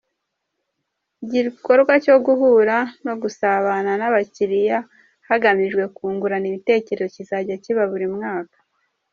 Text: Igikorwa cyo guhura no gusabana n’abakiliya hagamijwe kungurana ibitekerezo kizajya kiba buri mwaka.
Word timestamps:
Igikorwa 1.23 1.93
cyo 2.05 2.15
guhura 2.25 2.77
no 3.05 3.13
gusabana 3.21 3.91
n’abakiliya 3.99 4.79
hagamijwe 5.27 5.83
kungurana 5.95 6.45
ibitekerezo 6.51 7.11
kizajya 7.15 7.55
kiba 7.63 7.85
buri 7.91 8.07
mwaka. 8.15 8.57